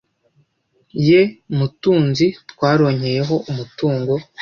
[1.07, 1.21] ye
[1.57, 4.13] mutunzi twaronkeyeho umutungo,